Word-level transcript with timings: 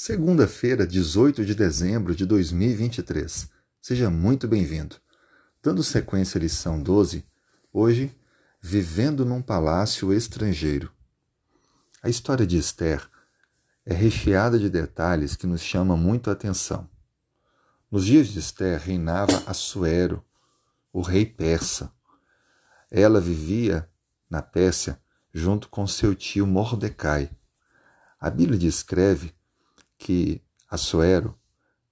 Segunda-feira, 0.00 0.86
18 0.86 1.44
de 1.44 1.56
dezembro 1.56 2.14
de 2.14 2.24
2023. 2.24 3.50
Seja 3.82 4.08
muito 4.08 4.46
bem-vindo. 4.46 4.94
Dando 5.60 5.82
sequência 5.82 6.38
à 6.38 6.40
lição 6.40 6.80
12, 6.80 7.26
hoje, 7.72 8.16
Vivendo 8.62 9.24
num 9.24 9.42
Palácio 9.42 10.14
Estrangeiro. 10.14 10.92
A 12.00 12.08
história 12.08 12.46
de 12.46 12.56
Esther 12.56 13.04
é 13.84 13.92
recheada 13.92 14.56
de 14.56 14.70
detalhes 14.70 15.34
que 15.34 15.48
nos 15.48 15.62
chamam 15.62 15.96
muito 15.96 16.30
a 16.30 16.32
atenção. 16.32 16.88
Nos 17.90 18.04
dias 18.04 18.28
de 18.28 18.38
Esther 18.38 18.80
reinava 18.80 19.42
Assuero, 19.46 20.24
o 20.92 21.00
rei 21.00 21.26
persa. 21.26 21.92
Ela 22.88 23.20
vivia 23.20 23.90
na 24.30 24.42
Pérsia 24.42 24.96
junto 25.34 25.68
com 25.68 25.88
seu 25.88 26.14
tio 26.14 26.46
Mordecai. 26.46 27.32
A 28.20 28.30
Bíblia 28.30 28.58
descreve 28.58 29.36
que 29.98 30.40
Assuero 30.70 31.36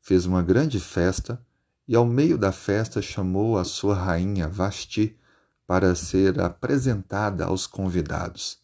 fez 0.00 0.26
uma 0.26 0.42
grande 0.42 0.78
festa 0.78 1.44
e 1.88 1.96
ao 1.96 2.04
meio 2.04 2.36
da 2.36 2.52
festa 2.52 3.00
chamou 3.00 3.58
a 3.58 3.64
sua 3.64 3.94
rainha 3.94 4.46
Vasti 4.46 5.18
para 5.66 5.94
ser 5.94 6.40
apresentada 6.40 7.46
aos 7.46 7.66
convidados. 7.66 8.58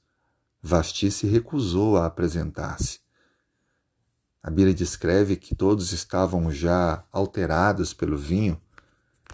Vasti 0.62 1.10
se 1.10 1.27
recusou 1.27 1.96
a 1.96 2.06
apresentar-se. 2.06 3.01
A 4.42 4.51
Bíblia 4.51 4.74
descreve 4.74 5.37
que 5.37 5.54
todos 5.54 5.93
estavam 5.93 6.51
já 6.51 7.04
alterados 7.10 7.95
pelo 7.95 8.16
vinho 8.16 8.60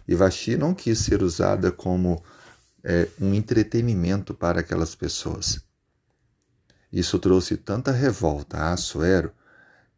e 0.06 0.14
Vasti 0.14 0.56
não 0.56 0.74
quis 0.74 1.00
ser 1.00 1.22
usada 1.22 1.72
como 1.72 2.22
é, 2.82 3.08
um 3.20 3.34
entretenimento 3.34 4.32
para 4.32 4.60
aquelas 4.60 4.94
pessoas. 4.94 5.60
Isso 6.92 7.18
trouxe 7.18 7.56
tanta 7.56 7.90
revolta 7.90 8.58
a 8.58 8.72
Assuero 8.72 9.32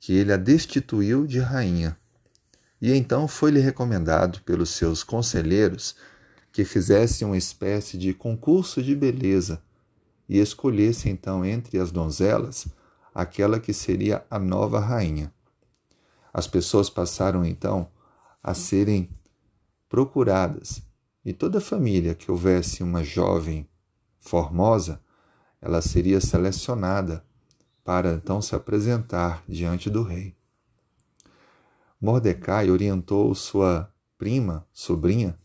que 0.00 0.12
ele 0.12 0.32
a 0.32 0.36
destituiu 0.36 1.26
de 1.26 1.38
rainha. 1.38 1.96
E 2.80 2.92
então 2.92 3.26
foi-lhe 3.26 3.60
recomendado 3.60 4.40
pelos 4.42 4.70
seus 4.70 5.02
conselheiros 5.02 5.96
que 6.52 6.64
fizesse 6.64 7.24
uma 7.24 7.36
espécie 7.36 7.98
de 7.98 8.14
concurso 8.14 8.82
de 8.82 8.94
beleza 8.94 9.62
e 10.28 10.38
escolhesse 10.38 11.08
então 11.08 11.44
entre 11.44 11.78
as 11.78 11.90
donzelas 11.90 12.66
aquela 13.14 13.58
que 13.58 13.72
seria 13.72 14.24
a 14.30 14.38
nova 14.38 14.78
rainha. 14.78 15.32
As 16.32 16.46
pessoas 16.46 16.88
passaram 16.88 17.44
então 17.44 17.90
a 18.42 18.54
serem 18.54 19.10
procuradas 19.88 20.82
e 21.24 21.32
toda 21.32 21.60
família 21.60 22.14
que 22.14 22.30
houvesse 22.30 22.82
uma 22.82 23.02
jovem 23.02 23.68
formosa, 24.20 25.00
ela 25.60 25.82
seria 25.82 26.20
selecionada 26.20 27.24
para 27.88 28.12
então 28.12 28.42
se 28.42 28.54
apresentar 28.54 29.42
diante 29.48 29.88
do 29.88 30.02
rei. 30.02 30.36
Mordecai 31.98 32.70
orientou 32.70 33.34
sua 33.34 33.90
prima, 34.18 34.68
sobrinha, 34.74 35.38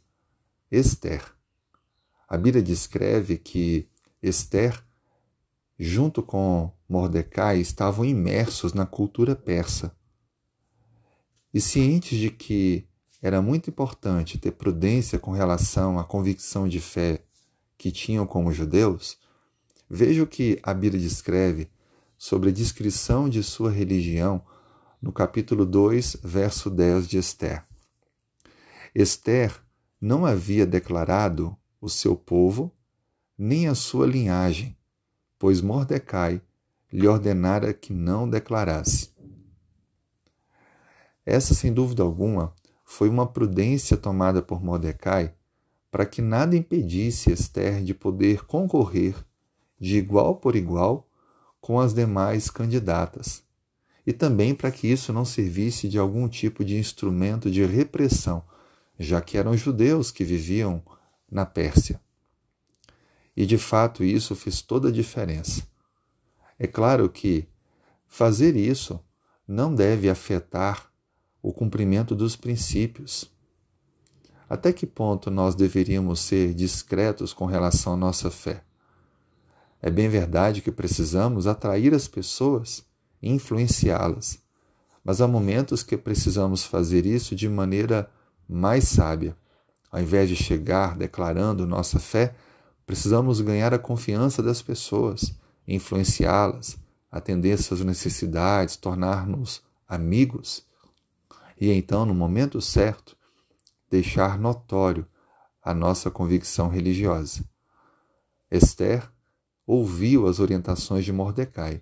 Esther. 0.70 1.24
A 2.28 2.36
Bíblia 2.36 2.62
descreve 2.62 3.38
que 3.38 3.88
Esther, 4.22 4.84
junto 5.80 6.22
com 6.22 6.70
Mordecai, 6.90 7.60
estavam 7.60 8.04
imersos 8.04 8.74
na 8.74 8.86
cultura 8.86 9.38
persa. 9.38 9.96
E 11.54 11.62
cientes 11.62 12.20
de 12.20 12.30
que 12.30 12.86
era 13.22 13.42
muito 13.42 13.70
importante 13.70 14.38
ter 14.38 14.52
prudência 14.52 15.18
com 15.18 15.32
relação 15.32 15.98
à 15.98 16.04
convicção 16.04 16.68
de 16.68 16.82
fé 16.82 17.24
que 17.78 17.90
tinham 17.90 18.28
como 18.28 18.52
judeus, 18.52 19.18
veja 19.90 20.22
o 20.22 20.28
que 20.28 20.60
a 20.62 20.74
Bíblia 20.74 21.02
descreve 21.02 21.72
sobre 22.24 22.52
a 22.52 22.54
descrição 22.54 23.28
de 23.28 23.44
sua 23.44 23.70
religião 23.70 24.42
no 25.02 25.12
capítulo 25.12 25.66
2, 25.66 26.20
verso 26.24 26.70
10 26.70 27.06
de 27.06 27.18
Esther. 27.18 27.66
Esther 28.96 29.54
não 30.00 30.26
havia 30.26 30.66
declarado 30.66 31.54
o 31.82 31.90
seu 31.90 32.16
povo 32.16 32.74
nem 33.38 33.68
a 33.68 33.76
sua 33.76 34.08
linhagem, 34.08 34.74
pois 35.38 35.60
Mordecai 35.60 36.42
lhe 36.94 37.06
ordenara 37.06 37.74
que 37.74 37.92
não 37.92 38.30
declarasse. 38.30 39.10
Essa, 41.26 41.54
sem 41.54 41.74
dúvida 41.74 42.04
alguma, 42.04 42.56
foi 42.86 43.10
uma 43.10 43.28
prudência 43.28 43.98
tomada 43.98 44.42
por 44.42 44.64
Mordecai 44.64 45.36
para 45.92 46.06
que 46.06 46.22
nada 46.22 46.56
impedisse 46.56 47.34
Esther 47.34 47.84
de 47.84 47.94
poder 47.94 48.46
concorrer 48.46 49.14
de 49.78 49.98
igual 49.98 50.38
por 50.38 50.56
igual 50.56 51.10
com 51.64 51.80
as 51.80 51.94
demais 51.94 52.50
candidatas, 52.50 53.42
e 54.06 54.12
também 54.12 54.54
para 54.54 54.70
que 54.70 54.86
isso 54.86 55.14
não 55.14 55.24
servisse 55.24 55.88
de 55.88 55.98
algum 55.98 56.28
tipo 56.28 56.62
de 56.62 56.76
instrumento 56.76 57.50
de 57.50 57.66
repressão, 57.66 58.44
já 59.00 59.22
que 59.22 59.38
eram 59.38 59.56
judeus 59.56 60.12
que 60.12 60.26
viviam 60.26 60.84
na 61.32 61.46
Pérsia. 61.46 62.02
E 63.34 63.46
de 63.46 63.58
fato 63.58 64.04
isso 64.04 64.36
fez 64.36 64.62
toda 64.62 64.90
a 64.90 64.92
diferença. 64.92 65.66
É 66.60 66.68
claro 66.68 67.08
que 67.08 67.48
fazer 68.08 68.58
isso 68.58 69.00
não 69.48 69.74
deve 69.74 70.10
afetar 70.10 70.92
o 71.42 71.54
cumprimento 71.54 72.14
dos 72.14 72.36
princípios. 72.36 73.32
Até 74.50 74.74
que 74.74 74.86
ponto 74.86 75.32
nós 75.32 75.56
deveríamos 75.56 76.20
ser 76.20 76.54
discretos 76.54 77.32
com 77.32 77.46
relação 77.46 77.94
à 77.94 77.96
nossa 77.96 78.30
fé? 78.30 78.66
É 79.86 79.92
bem 79.92 80.08
verdade 80.08 80.62
que 80.62 80.72
precisamos 80.72 81.46
atrair 81.46 81.94
as 81.94 82.08
pessoas 82.08 82.86
e 83.22 83.30
influenciá-las, 83.30 84.40
mas 85.04 85.20
há 85.20 85.28
momentos 85.28 85.84
que 85.84 85.98
precisamos 85.98 86.64
fazer 86.64 87.06
isso 87.06 87.36
de 87.36 87.50
maneira 87.50 88.10
mais 88.48 88.86
sábia. 88.86 89.36
Ao 89.92 90.00
invés 90.00 90.30
de 90.30 90.38
chegar 90.38 90.96
declarando 90.96 91.68
nossa 91.68 92.00
fé, 92.00 92.34
precisamos 92.86 93.42
ganhar 93.42 93.74
a 93.74 93.78
confiança 93.78 94.42
das 94.42 94.62
pessoas, 94.62 95.38
influenciá-las, 95.68 96.78
atender 97.12 97.62
suas 97.62 97.82
necessidades, 97.82 98.78
tornar-nos 98.78 99.62
amigos 99.86 100.66
e 101.60 101.70
então, 101.74 102.06
no 102.06 102.14
momento 102.14 102.62
certo, 102.62 103.18
deixar 103.90 104.40
notório 104.40 105.06
a 105.62 105.74
nossa 105.74 106.10
convicção 106.10 106.70
religiosa. 106.70 107.44
Esther 108.50 109.13
ouviu 109.66 110.28
as 110.28 110.40
orientações 110.40 111.06
de 111.06 111.12
Mordecai. 111.12 111.82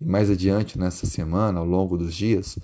E 0.00 0.04
mais 0.04 0.30
adiante 0.30 0.78
nessa 0.78 1.06
semana, 1.06 1.60
ao 1.60 1.66
longo 1.66 1.96
dos 1.96 2.14
dias, 2.14 2.58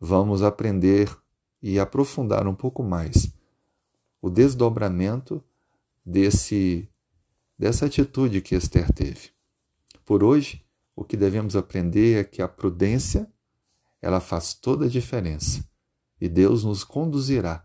vamos 0.00 0.42
aprender 0.42 1.14
e 1.62 1.78
aprofundar 1.78 2.46
um 2.46 2.54
pouco 2.54 2.82
mais 2.82 3.32
o 4.20 4.30
desdobramento 4.30 5.42
desse 6.04 6.88
dessa 7.58 7.86
atitude 7.86 8.40
que 8.40 8.54
Esther 8.54 8.92
teve. 8.92 9.30
Por 10.04 10.24
hoje, 10.24 10.64
o 10.96 11.04
que 11.04 11.16
devemos 11.16 11.54
aprender 11.54 12.20
é 12.20 12.24
que 12.24 12.42
a 12.42 12.48
prudência 12.48 13.30
ela 14.02 14.20
faz 14.20 14.54
toda 14.54 14.86
a 14.86 14.88
diferença 14.88 15.64
e 16.20 16.28
Deus 16.28 16.64
nos 16.64 16.84
conduzirá 16.84 17.64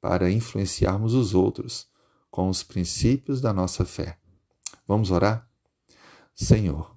para 0.00 0.30
influenciarmos 0.30 1.14
os 1.14 1.34
outros 1.34 1.88
com 2.30 2.48
os 2.48 2.62
princípios 2.62 3.40
da 3.40 3.52
nossa 3.52 3.84
fé. 3.84 4.18
Vamos 4.86 5.10
orar? 5.10 5.47
Senhor, 6.40 6.96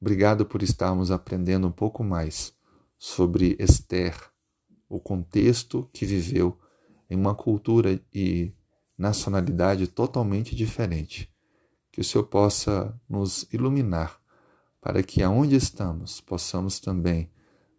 obrigado 0.00 0.46
por 0.46 0.62
estarmos 0.62 1.10
aprendendo 1.10 1.66
um 1.66 1.72
pouco 1.72 2.04
mais 2.04 2.54
sobre 2.96 3.56
Esther, 3.58 4.16
o 4.88 5.00
contexto 5.00 5.90
que 5.92 6.06
viveu 6.06 6.56
em 7.10 7.16
uma 7.16 7.34
cultura 7.34 8.00
e 8.14 8.54
nacionalidade 8.96 9.88
totalmente 9.88 10.54
diferente. 10.54 11.28
Que 11.90 12.00
o 12.00 12.04
Senhor 12.04 12.22
possa 12.28 12.96
nos 13.08 13.52
iluminar 13.52 14.20
para 14.80 15.02
que 15.02 15.20
aonde 15.20 15.56
estamos 15.56 16.20
possamos 16.20 16.78
também 16.78 17.28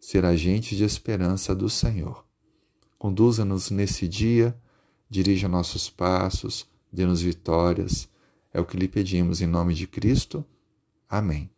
ser 0.02 0.26
agentes 0.26 0.78
de 0.78 0.84
esperança 0.84 1.56
do 1.56 1.70
Senhor. 1.70 2.26
Conduza-nos 3.00 3.72
nesse 3.72 4.10
dia, 4.10 4.60
dirija 5.10 5.48
nossos 5.48 5.90
passos, 5.90 6.70
dê-nos 6.92 7.22
vitórias. 7.22 8.10
É 8.54 8.60
o 8.60 8.66
que 8.66 8.76
lhe 8.76 8.90
pedimos 8.90 9.40
em 9.40 9.48
nome 9.48 9.74
de 9.74 9.88
Cristo. 9.88 10.46
Amém. 11.10 11.57